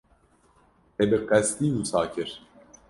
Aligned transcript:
Te 0.95 1.03
bi 1.09 1.17
qesdî 1.29 1.67
wisa 1.77 2.03
kir? 2.13 2.29